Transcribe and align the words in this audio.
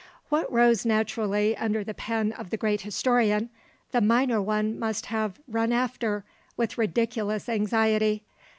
What 0.29 0.51
rose 0.51 0.83
naturally 0.83 1.55
under 1.55 1.83
the 1.83 1.93
pen 1.93 2.31
of 2.31 2.49
the 2.49 2.57
great 2.57 2.81
historian, 2.81 3.51
the 3.91 4.01
minor 4.01 4.41
one 4.41 4.79
must 4.79 5.05
have 5.05 5.39
run 5.47 5.71
after 5.71 6.25
with 6.57 6.79
ridiculous 6.79 7.47
anxiety. 7.47 8.23